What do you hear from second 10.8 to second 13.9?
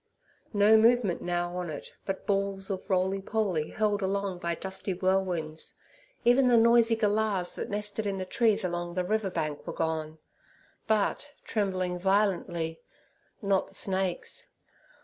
But—trembling violently—not the